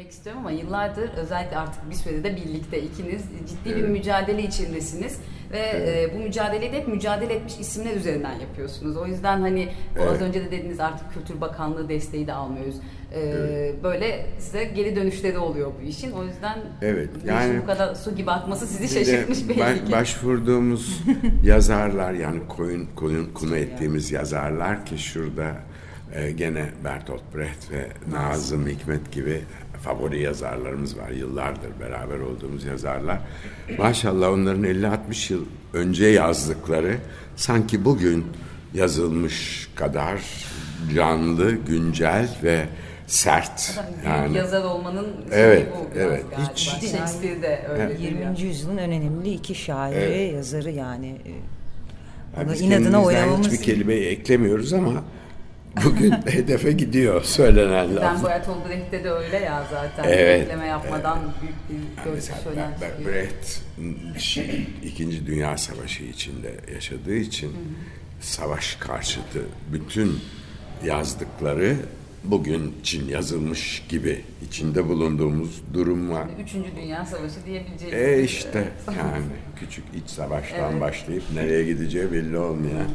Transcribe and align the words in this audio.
girmek 0.00 0.12
istiyorum 0.12 0.40
ama 0.40 0.50
yıllardır 0.50 1.10
özellikle 1.16 1.56
artık 1.56 1.90
bir 1.90 1.94
sürede 1.94 2.24
de 2.24 2.36
birlikte 2.36 2.82
ikiniz 2.82 3.22
ciddi 3.48 3.76
bir 3.76 3.82
mücadele 3.88 4.42
içindesiniz 4.42 5.18
ve 5.52 5.58
Evet. 5.58 6.10
e, 6.12 6.14
bu 6.18 6.22
mücadeleyi 6.22 6.72
de 6.72 6.76
hep 6.78 6.88
mücadele 6.88 7.34
etmiş 7.34 7.58
isimler 7.60 7.96
üzerinden 7.96 8.32
yapıyorsunuz. 8.40 8.96
O 8.96 9.06
yüzden 9.06 9.40
hani 9.40 9.68
o 9.98 10.02
az 10.02 10.08
Evet. 10.10 10.22
önce 10.22 10.40
de 10.44 10.50
dediniz 10.50 10.80
artık 10.80 11.12
Kültür 11.14 11.40
Bakanlığı 11.40 11.88
desteği 11.88 12.26
de 12.26 12.32
almıyoruz. 12.32 12.74
E, 13.14 13.72
Böyle 13.82 14.26
size 14.38 14.64
geri 14.64 14.96
dönüşleri 14.96 15.38
oluyor 15.38 15.72
bu 15.80 15.84
işin. 15.86 16.12
O 16.12 16.24
yüzden 16.24 16.58
Evet, 16.82 17.08
yani- 17.26 17.60
bu 17.62 17.66
kadar 17.66 17.94
su 17.94 18.14
gibi 18.16 18.30
akması 18.30 18.66
sizi 18.66 18.94
şaşırtmış 18.98 19.48
belli 19.48 19.60
ba- 19.60 19.84
ki. 19.86 19.92
başvurduğumuz 19.92 21.02
yazarlar 21.44 22.12
yani 22.12 22.40
koyun, 22.48 22.88
koyun 22.96 23.30
konu 23.34 23.56
ettiğimiz 23.56 24.12
yazarlar 24.12 24.86
ki 24.86 24.98
şurada 24.98 25.56
e, 26.14 26.30
gene 26.30 26.64
Bertolt 26.84 27.22
Brecht 27.36 27.70
ve 27.72 27.86
Nazım 28.12 28.66
Hikmet 28.66 29.12
gibi 29.12 29.40
favori 29.82 30.22
yazarlarımız 30.22 30.98
var. 30.98 31.10
Yıllardır 31.10 31.70
beraber 31.80 32.18
olduğumuz 32.20 32.64
yazarlar. 32.64 33.18
Maşallah 33.78 34.30
onların 34.32 34.64
50-60 34.64 35.32
yıl 35.32 35.44
önce 35.72 36.06
yazdıkları 36.06 36.96
sanki 37.36 37.84
bugün 37.84 38.24
yazılmış 38.74 39.68
kadar 39.74 40.20
canlı, 40.94 41.50
güncel 41.50 42.28
ve 42.42 42.64
sert. 43.06 43.80
Yani 44.06 44.36
yazar 44.36 44.62
olmanın 44.64 45.06
şeyi 45.30 45.40
Evet, 45.42 45.66
bu 45.76 45.94
biraz 45.94 46.06
evet. 46.10 46.24
galiba. 46.30 46.50
Hiç- 46.52 46.58
Shakespeare 46.90 47.42
de 47.42 47.66
öyle. 47.68 47.96
20. 48.02 48.40
yüzyılın 48.40 48.76
en 48.78 48.90
önemli 48.92 49.30
iki 49.32 49.54
şairi, 49.54 49.96
Evet. 49.96 50.34
yazarı 50.34 50.70
yani. 50.70 51.06
Ya 52.36 52.42
Onu 52.44 52.52
biz 52.52 52.60
inadına 52.60 53.02
oynamamız 53.02 53.46
hiçbir 53.46 53.64
kelimeyi 53.64 54.06
eklemiyoruz 54.06 54.72
ama 54.72 54.92
bugün 55.84 56.12
hedefe 56.26 56.72
gidiyor 56.72 57.22
söylenen 57.22 57.88
Ben 57.88 57.96
laf. 57.96 58.24
Bertolt 58.24 58.68
Brecht'te 58.68 59.04
de 59.04 59.10
öyle 59.10 59.36
ya 59.36 59.66
zaten. 59.70 60.10
Evet. 60.10 60.42
Ekleme 60.42 60.66
yapmadan 60.66 61.18
büyük 61.42 61.86
bir 62.06 62.10
mesela 62.14 62.38
söylen. 62.38 62.70
Brecht 63.06 63.60
şey, 64.18 64.66
İkinci 64.82 65.26
Dünya 65.26 65.56
Savaşı 65.56 66.04
içinde 66.04 66.54
yaşadığı 66.74 67.16
için 67.16 67.52
savaş 68.20 68.76
karşıtı 68.76 69.42
bütün 69.72 70.20
yazdıkları 70.84 71.76
bugün 72.24 72.74
için 72.80 73.08
yazılmış 73.08 73.82
gibi 73.88 74.24
içinde 74.46 74.88
bulunduğumuz 74.88 75.62
durum 75.74 76.10
var. 76.10 76.26
Üçüncü 76.42 76.76
Dünya 76.76 77.04
Savaşı 77.04 77.46
diyebileceğimiz. 77.46 78.00
E 78.00 78.22
işte 78.22 78.68
yani 78.86 79.22
küçük 79.60 79.84
iç 79.94 80.10
savaştan 80.10 80.70
Evet. 80.72 80.80
başlayıp 80.80 81.22
nereye 81.34 81.64
gideceği 81.64 82.12
belli 82.12 82.38
olmayan. 82.38 82.88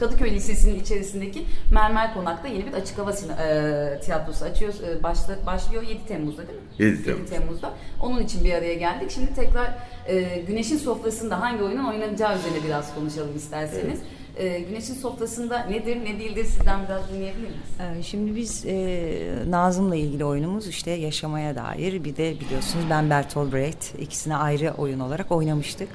Kadıköy 0.00 0.30
Lisesi'nin 0.30 0.80
içerisindeki 0.80 1.44
Mermer 1.72 2.14
Konak'ta 2.14 2.48
yeni 2.48 2.66
bir 2.66 2.72
açık 2.72 2.98
hava 2.98 3.12
e, 3.12 4.00
tiyatrosu 4.04 4.44
açıyor. 4.44 4.74
E, 4.88 5.02
başla, 5.02 5.36
başlıyor 5.46 5.82
7 5.82 6.06
Temmuz'da 6.08 6.42
değil 6.48 6.58
mi? 6.58 6.84
7 6.96 7.04
Temmuz. 7.04 7.30
Temmuz'da. 7.30 7.74
Onun 8.00 8.22
için 8.22 8.44
bir 8.44 8.52
araya 8.52 8.74
geldik. 8.74 9.10
Şimdi 9.10 9.34
tekrar 9.34 9.74
e, 10.06 10.42
Güneş'in 10.46 10.76
sofrasında 10.78 11.40
hangi 11.40 11.62
oyunun 11.62 11.84
oynanacağı 11.84 12.38
üzerine 12.38 12.64
biraz 12.66 12.94
konuşalım 12.94 13.36
isterseniz. 13.36 13.98
E, 14.36 14.60
Güneş'in 14.60 14.94
sofrasında 14.94 15.58
nedir 15.64 15.96
ne 16.04 16.18
değildir 16.18 16.44
sizden 16.44 16.80
biraz 16.88 17.08
dinleyebilir 17.08 17.42
miyiz? 17.48 17.98
e, 17.98 18.02
Şimdi 18.02 18.36
biz 18.36 18.64
e, 18.66 19.08
Nazım'la 19.48 19.96
ilgili 19.96 20.24
oyunumuz 20.24 20.66
işte 20.68 20.90
yaşamaya 20.90 21.56
dair 21.56 22.04
bir 22.04 22.16
de 22.16 22.40
biliyorsunuz 22.40 22.84
ben 22.90 23.10
Bertolt 23.10 23.52
Brecht 23.52 23.94
ikisini 24.00 24.36
ayrı 24.36 24.74
oyun 24.78 25.00
olarak 25.00 25.32
oynamıştık. 25.32 25.88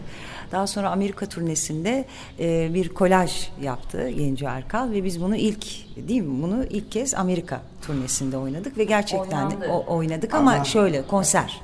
Daha 0.52 0.67
sonra 0.67 0.89
Amerika 0.89 1.25
turnesinde 1.25 2.06
e, 2.39 2.73
bir 2.73 2.89
kolaj 2.89 3.48
yaptı 3.61 4.09
Genco 4.09 4.45
Erkal 4.45 4.92
ve 4.92 5.03
biz 5.03 5.22
bunu 5.22 5.36
ilk 5.36 5.66
değil 6.08 6.22
mi 6.22 6.44
bunu 6.44 6.66
ilk 6.70 6.92
kez 6.92 7.14
Amerika 7.14 7.61
turnesinde 7.81 8.38
oynadık 8.38 8.78
ve 8.78 8.83
gerçekten 8.83 9.45
Oynandı. 9.45 9.67
o, 9.72 9.95
oynadık 9.95 10.33
ama, 10.33 10.52
Ama- 10.53 10.64
şöyle 10.64 11.08
konser. 11.08 11.61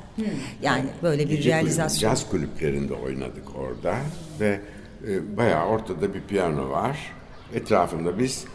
Yani 0.62 0.86
böyle 1.04 1.30
bir 1.30 1.36
Gece 1.36 1.50
realizasyon. 1.50 2.10
Caz 2.10 2.30
kulüplerinde 2.30 2.94
oynadık 2.94 3.44
orada 3.56 3.96
ve 4.40 4.60
e, 5.08 5.38
bayağı 5.38 5.68
ortada 5.68 6.14
bir 6.14 6.22
piyano 6.22 6.70
var. 6.70 7.12
Etrafında 7.54 8.20
biz 8.20 8.46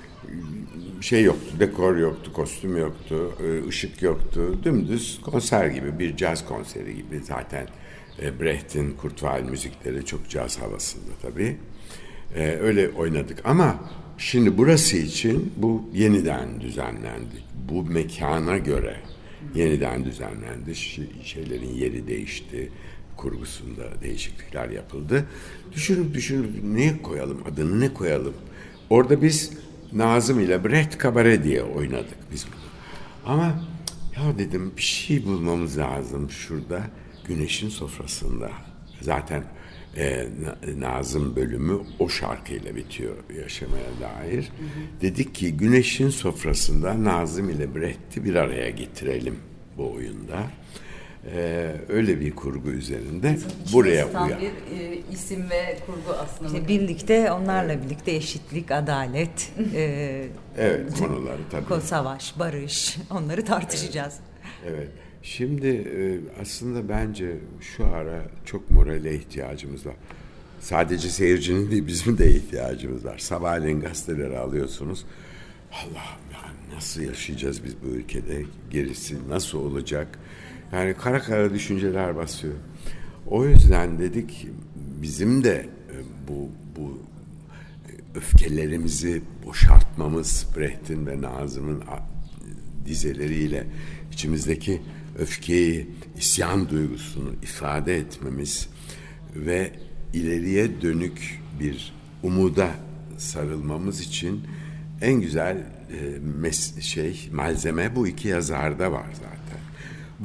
e, 0.98 1.02
şey 1.02 1.22
yoktu, 1.22 1.54
dekor 1.60 1.96
yoktu, 1.96 2.32
kostüm 2.32 2.76
yoktu, 2.76 3.32
e, 3.44 3.68
ışık 3.68 4.02
yoktu. 4.02 4.58
Dümdüz 4.64 5.20
konser 5.24 5.66
gibi, 5.66 5.98
bir 5.98 6.16
caz 6.16 6.46
konseri 6.46 6.96
gibi 6.96 7.20
zaten. 7.24 7.66
E, 8.22 8.40
Brecht'in 8.40 8.92
Kurtweil 8.92 9.44
müzikleri 9.44 10.04
çok 10.04 10.28
caz 10.28 10.60
havasında 10.60 11.12
tabii. 11.22 11.56
Öyle 12.60 12.88
oynadık 12.88 13.38
ama 13.44 13.76
şimdi 14.18 14.58
burası 14.58 14.96
için 14.96 15.52
bu 15.56 15.88
yeniden 15.92 16.60
düzenlendi. 16.60 17.42
Bu 17.68 17.84
mekana 17.84 18.58
göre 18.58 18.96
yeniden 19.54 20.04
düzenlendi. 20.04 20.74
Şeylerin 21.24 21.74
yeri 21.74 22.06
değişti. 22.06 22.72
Kurgusunda 23.22 23.82
değişiklikler 24.02 24.68
yapıldı. 24.70 25.26
Düşünüp 25.72 26.14
düşünüp 26.14 26.64
ne 26.64 27.02
koyalım, 27.02 27.42
adını 27.52 27.80
ne 27.80 27.94
koyalım? 27.94 28.34
Orada 28.90 29.22
biz 29.22 29.50
Nazım 29.92 30.40
ile 30.40 30.64
Brecht 30.64 30.98
Kabare 30.98 31.44
diye 31.44 31.62
oynadık 31.62 32.16
biz 32.32 32.46
bunu. 32.46 33.32
Ama 33.34 33.44
ya 34.16 34.38
dedim 34.38 34.72
bir 34.76 34.82
şey 34.82 35.24
bulmamız 35.24 35.78
lazım 35.78 36.30
şurada 36.30 36.82
güneşin 37.28 37.68
sofrasında. 37.68 38.50
Zaten 39.00 39.44
e, 39.96 40.26
Na- 40.42 40.88
Nazım 40.88 41.36
bölümü 41.36 41.78
o 41.98 42.08
şarkıyla 42.08 42.76
bitiyor 42.76 43.14
yaşamaya 43.42 43.90
dair. 44.00 44.48
Dedik 45.00 45.34
ki 45.34 45.56
güneşin 45.56 46.10
sofrasında 46.10 47.04
Nazım 47.04 47.50
ile 47.50 47.74
Brecht'i 47.74 48.24
bir 48.24 48.34
araya 48.34 48.70
getirelim 48.70 49.36
bu 49.76 49.92
oyunda. 49.92 50.42
E, 51.26 51.70
öyle 51.88 52.20
bir 52.20 52.30
kurgu 52.34 52.70
üzerinde 52.70 53.38
buraya 53.72 54.04
İçinde 54.04 54.18
uyan. 54.22 54.40
bir 54.40 54.78
e, 54.80 54.98
isim 55.12 55.50
ve 55.50 55.78
kurgu 55.86 56.18
aslında. 56.20 56.48
İşte 56.56 56.68
birlikte 56.68 57.32
onlarla 57.32 57.82
birlikte 57.84 58.12
eşitlik, 58.14 58.70
adalet, 58.70 59.52
e, 59.74 60.24
Evet 60.58 60.98
konuları 60.98 61.40
tabii. 61.50 61.80
savaş, 61.80 62.38
barış 62.38 62.96
onları 63.10 63.44
tartışacağız. 63.44 64.14
Evet. 64.66 64.88
Şimdi 65.22 65.66
e, 65.68 66.20
aslında 66.42 66.88
bence 66.88 67.36
şu 67.60 67.86
ara 67.86 68.22
çok 68.44 68.70
morale 68.70 69.14
ihtiyacımız 69.14 69.86
var. 69.86 69.94
Sadece 70.60 71.08
seyircinin 71.08 71.70
değil 71.70 71.86
bizim 71.86 72.18
de 72.18 72.30
ihtiyacımız 72.30 73.04
var. 73.04 73.18
Sabahleyin 73.18 73.80
gazeteleri 73.80 74.38
alıyorsunuz. 74.38 75.04
Allah'ım 75.72 76.32
ya 76.32 76.74
nasıl 76.76 77.02
yaşayacağız 77.02 77.64
biz 77.64 77.74
bu 77.84 77.86
ülkede? 77.86 78.42
Gerisi 78.70 79.28
nasıl 79.28 79.58
olacak? 79.58 80.18
Yani 80.72 80.94
kara 80.94 81.22
kara 81.22 81.54
düşünceler 81.54 82.16
basıyor. 82.16 82.54
O 83.26 83.46
yüzden 83.46 83.98
dedik 83.98 84.48
bizim 85.02 85.44
de 85.44 85.66
e, 85.90 85.96
bu 86.28 86.48
bu 86.76 86.98
öfkelerimizi 88.14 89.22
boşaltmamız 89.46 90.46
Brecht'in 90.56 91.06
ve 91.06 91.22
Nazım'ın 91.22 91.82
dizeleriyle 92.86 93.66
içimizdeki 94.12 94.82
öfkeyi, 95.18 95.88
isyan 96.18 96.68
duygusunu 96.68 97.30
ifade 97.42 97.96
etmemiz 97.96 98.68
ve 99.36 99.72
ileriye 100.12 100.82
dönük 100.82 101.40
bir 101.60 101.92
umuda 102.22 102.70
sarılmamız 103.18 104.00
için 104.00 104.40
en 105.00 105.20
güzel 105.20 105.56
e, 106.44 106.52
şey 106.80 107.28
malzeme 107.32 107.96
bu 107.96 108.08
iki 108.08 108.28
yazarda 108.28 108.92
var 108.92 109.06
zaten. 109.12 109.41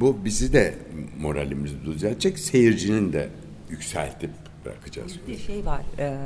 Bu 0.00 0.16
bizi 0.24 0.52
de 0.52 0.74
moralimizi 1.20 1.84
düzeltecek, 1.84 2.38
seyircinin 2.38 3.12
de 3.12 3.28
yükseltip 3.70 4.30
bırakacağız. 4.64 5.12
Bir 5.28 5.38
şey 5.38 5.66
var. 5.66 5.80
e, 5.98 6.16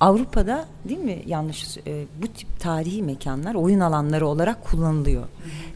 Avrupa'da 0.00 0.68
değil 0.88 1.00
mi 1.00 1.22
yanlış 1.26 1.78
e, 1.86 2.04
bu 2.22 2.26
tip 2.26 2.60
tarihi 2.60 3.02
mekanlar 3.02 3.54
oyun 3.54 3.80
alanları 3.80 4.26
olarak 4.26 4.64
kullanılıyor. 4.64 5.24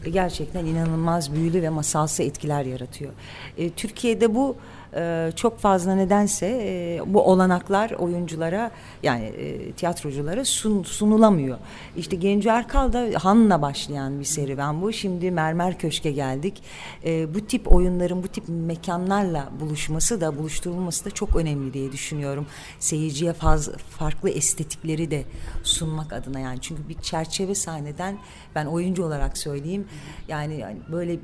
Ve 0.05 0.09
gerçekten 0.09 0.65
inanılmaz 0.65 1.33
büyülü 1.33 1.61
ve 1.61 1.69
masalsı 1.69 2.23
etkiler 2.23 2.65
yaratıyor. 2.65 3.11
E, 3.57 3.69
Türkiye'de 3.69 4.35
bu 4.35 4.55
e, 4.95 5.31
çok 5.35 5.59
fazla 5.59 5.95
nedense 5.95 6.47
e, 6.47 7.01
bu 7.05 7.21
olanaklar 7.21 7.91
oyunculara 7.91 8.71
yani 9.03 9.25
e, 9.25 9.71
tiyatroculara 9.71 10.45
sun, 10.45 10.83
sunulamıyor. 10.83 11.57
İşte 11.97 12.15
Genco 12.15 12.49
Erkal'da 12.49 13.09
Han'la 13.23 13.61
başlayan 13.61 14.19
bir 14.19 14.25
serüven 14.25 14.81
bu. 14.81 14.93
Şimdi 14.93 15.31
Mermer 15.31 15.79
Köşk'e 15.79 16.11
geldik. 16.11 16.63
E, 17.05 17.33
bu 17.33 17.39
tip 17.39 17.73
oyunların 17.73 18.23
bu 18.23 18.27
tip 18.27 18.43
mekanlarla 18.47 19.49
buluşması 19.59 20.21
da 20.21 20.37
buluşturulması 20.37 21.05
da 21.05 21.11
çok 21.11 21.35
önemli 21.35 21.73
diye 21.73 21.91
düşünüyorum. 21.91 22.45
Seyirciye 22.79 23.33
faz, 23.33 23.69
farklı 23.69 24.29
estetikleri 24.29 25.11
de 25.11 25.23
sunmak 25.63 26.13
adına 26.13 26.39
yani. 26.39 26.61
Çünkü 26.61 26.89
bir 26.89 27.01
çerçeve 27.01 27.55
sahneden 27.55 28.17
ben 28.55 28.65
oyuncu 28.65 29.05
olarak 29.05 29.37
söyleyeyim. 29.37 29.87
Yani 30.27 30.65
böyle 30.91 31.19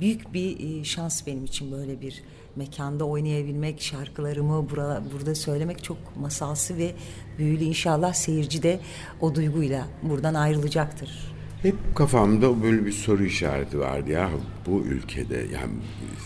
büyük 0.00 0.34
bir 0.34 0.80
e, 0.80 0.84
şans 0.84 1.26
benim 1.26 1.44
için 1.44 1.72
böyle 1.72 2.00
bir 2.00 2.22
mekanda 2.56 3.04
oynayabilmek, 3.04 3.82
şarkılarımı 3.82 4.70
burada, 4.70 5.02
burada 5.12 5.34
söylemek 5.34 5.84
çok 5.84 5.96
masalsı 6.16 6.76
ve 6.76 6.92
büyülü. 7.38 7.64
İnşallah 7.64 8.12
seyirci 8.12 8.62
de 8.62 8.80
o 9.20 9.34
duyguyla 9.34 9.86
buradan 10.02 10.34
ayrılacaktır. 10.34 11.38
Hep 11.62 11.74
kafamda 11.94 12.62
böyle 12.62 12.86
bir 12.86 12.92
soru 12.92 13.24
işareti 13.24 13.78
vardı 13.78 14.10
ya 14.10 14.30
bu 14.66 14.80
ülkede 14.80 15.36
yani 15.36 15.72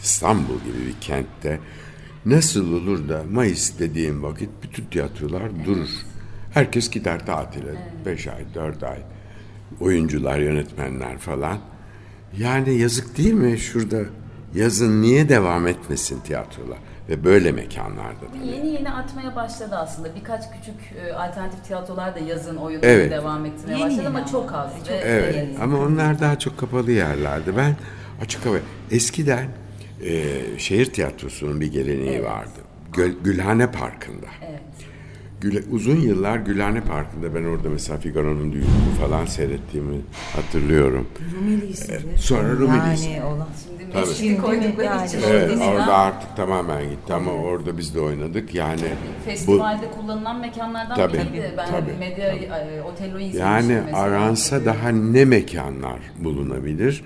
İstanbul 0.02 0.58
gibi 0.58 0.86
bir 0.86 1.00
kentte 1.00 1.60
nasıl 2.26 2.72
olur 2.72 3.08
da 3.08 3.24
Mayıs 3.30 3.78
dediğim 3.78 4.22
vakit 4.22 4.50
bütün 4.62 4.84
tiyatrolar 4.84 5.64
durur. 5.64 5.88
Herkes 6.54 6.90
gider 6.90 7.26
tatile. 7.26 7.74
Beş 8.06 8.26
ay, 8.26 8.44
dört 8.54 8.82
ay. 8.82 8.98
Oyuncular, 9.80 10.38
yönetmenler 10.38 11.18
falan. 11.18 11.58
Yani 12.38 12.74
yazık 12.78 13.18
değil 13.18 13.32
mi 13.34 13.58
şurada 13.58 14.00
yazın 14.54 15.02
niye 15.02 15.28
devam 15.28 15.66
etmesin 15.66 16.20
tiyatrolar? 16.20 16.78
Ve 17.08 17.24
böyle 17.24 17.52
mekanlarda 17.52 18.20
da. 18.20 18.44
Yeni 18.44 18.66
yeni 18.68 18.90
artmaya 18.90 19.36
başladı 19.36 19.76
aslında. 19.76 20.14
Birkaç 20.16 20.44
küçük 20.52 20.74
e, 21.06 21.12
alternatif 21.12 21.64
tiyatrolar 21.64 22.14
da 22.14 22.18
yazın 22.18 22.56
oyunu 22.56 22.80
Evet. 22.84 23.10
devam 23.10 23.46
etmeye 23.46 23.72
Yeni 23.72 23.80
başladı 23.80 23.96
yeni 24.02 24.08
ama 24.08 24.26
çok 24.26 24.52
az. 24.52 24.70
Çok 24.78 24.88
Ve- 24.88 24.94
Evet 24.94 25.36
Yani. 25.36 25.56
ama 25.62 25.78
onlar 25.78 26.20
daha 26.20 26.38
çok 26.38 26.58
kapalı 26.58 26.92
yerlerdi. 26.92 27.56
Ben 27.56 27.76
açık 28.22 28.46
hava 28.46 28.56
eskiden 28.90 29.48
e, 30.04 30.24
şehir 30.58 30.86
tiyatrosunun 30.92 31.60
bir 31.60 31.72
geleneği 31.72 32.24
vardı. 32.24 32.60
Göl- 32.92 33.22
Gülhane 33.24 33.70
Parkı'nda. 33.70 34.26
Evet. 34.48 34.60
Güle, 35.42 35.62
uzun 35.72 35.96
yıllar 35.96 36.36
Gülhane 36.36 36.80
Parkı'nda 36.80 37.34
ben 37.34 37.44
orada 37.44 37.68
mesela 37.70 37.98
Figaro'nun 37.98 38.52
düğününü 38.52 38.94
falan 39.00 39.26
seyrettiğimi 39.26 39.96
hatırlıyorum. 40.36 41.06
Rumeli'sidir. 41.36 42.02
sonra 42.16 42.52
Rumeli'si. 42.52 43.10
Yani 43.10 43.24
olan. 43.24 43.48
Şimdi 43.64 43.92
Tabii. 43.92 44.06
meşgul 44.08 44.42
koydukları 44.42 44.86
Yani. 44.86 45.06
için 45.06 45.18
Evet, 45.28 45.58
orada 45.58 45.96
artık 45.96 46.36
tamamen 46.36 46.82
gitti 46.90 47.14
ama 47.14 47.32
orada 47.32 47.78
biz 47.78 47.94
de 47.94 48.00
oynadık. 48.00 48.54
Yani 48.54 48.80
bu 48.80 49.24
festivalde 49.30 49.90
kullanılan 50.00 50.40
mekanlardan 50.40 50.96
Tabii, 50.96 51.12
biriydi. 51.18 51.54
Ben 51.56 51.70
tabii, 51.70 51.92
medya 51.98 52.26
e, 52.28 52.82
Otello'yu 52.82 53.24
izlemiştim 53.24 53.46
Yani 53.46 53.72
mesela. 53.84 53.98
aransa 53.98 54.64
daha 54.64 54.88
ne 54.88 55.24
mekanlar 55.24 55.98
bulunabilir? 56.18 57.04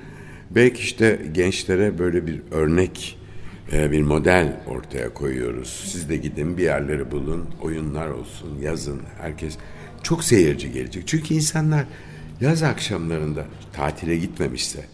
Belki 0.50 0.80
işte 0.82 1.20
gençlere 1.32 1.98
böyle 1.98 2.26
bir 2.26 2.42
örnek, 2.50 3.18
e, 3.22 3.25
bir 3.72 4.02
model 4.02 4.56
ortaya 4.66 5.14
koyuyoruz. 5.14 5.88
Siz 5.92 6.08
de 6.08 6.16
gidin 6.16 6.56
bir 6.58 6.62
yerleri 6.62 7.10
bulun, 7.10 7.44
oyunlar 7.62 8.08
olsun, 8.08 8.58
yazın. 8.62 9.00
Herkes 9.20 9.56
çok 10.02 10.24
seyirci 10.24 10.72
gelecek. 10.72 11.08
Çünkü 11.08 11.34
insanlar 11.34 11.84
yaz 12.40 12.62
akşamlarında 12.62 13.44
tatile 13.72 14.16
gitmemişse, 14.16 14.84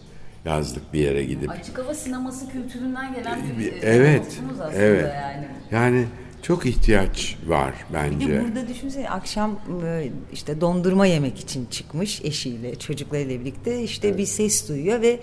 yazlık 0.45 0.93
bir 0.93 0.99
yere 0.99 1.23
gidip 1.23 1.49
Açık 1.49 1.77
hava 1.77 1.93
sineması 1.93 2.49
kültüründen 2.49 3.13
gelen 3.13 3.39
bir, 3.59 3.65
bir- 3.65 3.73
e, 3.73 3.79
evet, 3.81 4.39
aslında 4.51 4.73
evet. 4.73 5.13
yani. 5.15 5.47
Yani 5.71 6.05
çok 6.41 6.65
ihtiyaç 6.65 7.37
var 7.47 7.73
Bir 7.89 7.93
bence. 7.93 8.27
de 8.27 8.43
burada 8.43 8.67
düşünsene 8.67 9.09
akşam 9.09 9.59
e, 9.85 10.09
işte 10.33 10.61
dondurma 10.61 11.05
yemek 11.05 11.39
için 11.39 11.65
çıkmış 11.65 12.21
eşiyle 12.23 12.75
çocuklarıyla 12.79 13.39
birlikte 13.39 13.83
işte 13.83 14.17
bir 14.17 14.25
ses 14.25 14.69
duyuyor 14.69 15.01
ve 15.01 15.19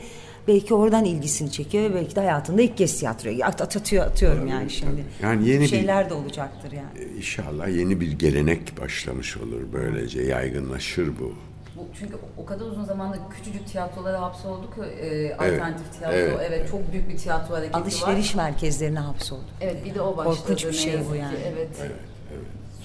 belki 0.49 0.75
oradan 0.75 1.05
ilgisini 1.05 1.53
çekiyor 1.53 1.91
ve 1.91 1.95
belki 1.95 2.17
de 2.17 2.21
hayatında 2.21 2.63
ilk 2.63 2.77
kez 2.77 2.99
tiyatroya 2.99 3.47
at, 3.47 3.63
at 3.63 3.77
atıyor 3.77 4.07
atıyorum 4.07 4.47
yani 4.47 4.71
şimdi. 4.71 5.05
Yani 5.23 5.49
yeni 5.49 5.59
Bu 5.59 5.63
bir- 5.63 5.69
şeyler 5.69 6.11
de 6.11 6.15
olacaktır 6.15 6.73
yani. 6.73 7.17
İnşallah 7.17 7.69
yeni 7.69 8.01
bir 8.01 8.13
gelenek 8.13 8.81
başlamış 8.81 9.37
olur. 9.37 9.61
Böylece 9.73 10.23
yaygınlaşır 10.23 11.09
bu. 11.21 11.33
Bu, 11.77 11.87
çünkü 11.99 12.17
o 12.37 12.45
kadar 12.45 12.67
uzun 12.67 12.85
zamandır 12.85 13.19
küçücük 13.31 13.67
tiyatrolara 13.67 14.21
hapsolduk. 14.23 14.75
E, 15.03 15.35
alternatif 15.35 15.93
tiyatro, 15.99 16.17
evet. 16.17 16.39
evet. 16.49 16.71
çok 16.71 16.93
büyük 16.93 17.09
bir 17.09 17.17
tiyatro 17.17 17.55
hareketi 17.55 17.77
var. 17.77 17.83
Alışveriş 17.83 18.35
merkezlerine 18.35 18.99
hapsoldu. 18.99 19.45
Evet 19.61 19.85
bir 19.85 19.95
de 19.95 20.01
o 20.01 20.17
başladı. 20.17 20.37
Korkunç 20.37 20.67
bir 20.67 20.73
şey 20.73 21.01
bu 21.09 21.13
ki. 21.13 21.19
yani. 21.19 21.39
Evet. 21.49 21.69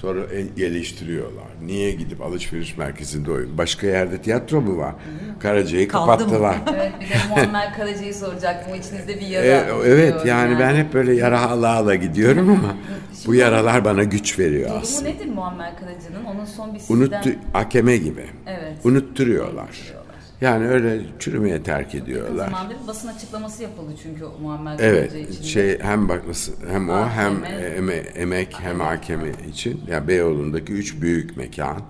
Sonra 0.00 0.20
el- 0.34 0.48
geliştiriyorlar. 0.56 1.44
Niye 1.62 1.92
gidip 1.92 2.20
alışveriş 2.22 2.76
merkezinde 2.76 3.30
oyun? 3.30 3.58
Başka 3.58 3.86
yerde 3.86 4.18
tiyatro 4.22 4.60
mu 4.60 4.78
var? 4.78 4.94
Karaca'yı 5.40 5.88
Kaldı 5.88 6.06
kapattılar. 6.18 6.56
Evet 6.76 6.92
bir 7.00 7.08
de 7.08 7.14
Muammer 7.28 7.74
Karaca'yı 7.74 8.14
soracaktım. 8.14 8.74
İçinizde 8.74 9.14
bir 9.20 9.26
yara. 9.26 9.44
E, 9.46 9.64
evet 9.84 10.12
diyor 10.12 10.26
yani 10.26 10.58
ben 10.58 10.74
hep 10.76 10.94
böyle 10.94 11.14
yara 11.14 11.40
ala 11.40 11.76
ala 11.76 11.94
gidiyorum 11.94 12.50
ama 12.50 12.76
bu 13.26 13.34
yaralar 13.34 13.84
bana 13.84 14.04
güç 14.04 14.38
veriyor 14.38 14.68
Durumu 14.70 14.80
aslında. 14.82 15.08
nedir 15.08 15.26
Muammer 15.26 15.72
Karaca'nın? 15.80 16.24
Onun 16.24 16.44
son 16.44 16.74
bir 16.74 16.78
sizden... 16.78 16.96
Unuttu, 16.96 17.30
akeme 17.54 17.96
gibi. 17.96 18.24
Evet. 18.46 18.72
Unutturuyorlar. 18.84 19.62
Unutturuyorlar. 19.64 20.05
Yani 20.40 20.68
öyle 20.68 21.00
çürümeye 21.18 21.62
terk 21.62 21.94
Yakın 21.94 22.06
ediyorlar. 22.10 22.48
zamanda 22.50 22.74
bir 22.82 22.88
basın 22.88 23.08
açıklaması 23.08 23.62
yapıldı 23.62 23.92
çünkü 24.02 24.24
Muammer 24.42 24.76
Evet, 24.80 25.14
için. 25.30 25.42
şey 25.42 25.78
hem 25.82 26.08
bak 26.08 26.26
nasıl 26.28 26.52
hem 26.70 26.88
o 26.88 27.08
hem 27.08 27.32
AKM. 27.42 27.44
eme, 27.76 27.94
emek 27.94 28.56
hem 28.60 28.80
hakemi 28.80 29.32
için 29.50 29.80
ya 29.88 29.94
yani 29.94 30.08
Beyoğlu'ndaki 30.08 30.72
üç 30.72 31.00
büyük 31.00 31.36
mekan 31.36 31.82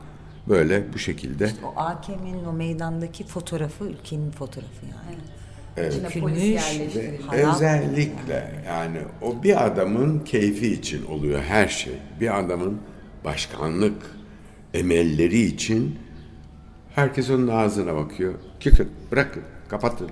böyle 0.48 0.92
bu 0.94 0.98
şekilde 0.98 1.50
O 1.64 1.80
AKM'nin 1.80 2.44
o 2.44 2.52
meydandaki 2.52 3.24
fotoğrafı 3.26 3.84
ülkenin 3.84 4.30
fotoğrafı 4.30 4.86
yani. 4.86 5.16
İçine 5.88 6.04
Dökülmüş 6.04 6.32
polis 6.34 6.96
ve 7.32 7.46
özellikle 7.46 8.62
yani 8.66 8.98
o 9.22 9.42
bir 9.42 9.66
adamın 9.66 10.18
keyfi 10.20 10.72
için 10.72 11.06
oluyor 11.06 11.40
her 11.42 11.68
şey. 11.68 11.92
Bir 12.20 12.38
adamın 12.38 12.78
başkanlık 13.24 14.02
emelleri 14.74 15.38
için 15.40 15.98
herkes 16.96 17.30
onun 17.30 17.48
ağzına 17.48 17.96
bakıyor. 17.96 18.34
Çıkın, 18.60 18.88
bırakın, 19.12 19.42
kapatın. 19.68 20.10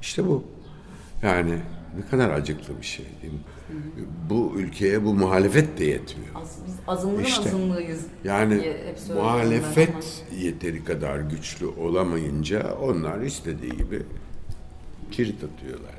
İşte 0.00 0.26
bu. 0.26 0.44
Yani 1.22 1.58
ne 1.98 2.06
kadar 2.10 2.30
acıklı 2.30 2.80
bir 2.80 2.86
şey 2.86 3.06
değil 3.22 3.32
mi? 3.32 3.38
Bu 4.30 4.52
ülkeye 4.56 5.04
bu 5.04 5.14
muhalefet 5.14 5.78
de 5.78 5.84
yetmiyor. 5.84 6.30
Az- 6.34 6.58
Biz 6.66 6.74
azınlığın 6.88 7.22
İşte. 7.24 7.48
azınlığıyız. 7.48 8.00
Yani 8.24 8.76
muhalefet 9.14 10.24
yeteri 10.40 10.84
kadar 10.84 11.18
güçlü 11.20 11.66
olamayınca 11.66 12.74
onlar 12.74 13.20
istediği 13.20 13.76
gibi 13.76 14.02
kirit 15.10 15.44
atıyorlar. 15.44 15.90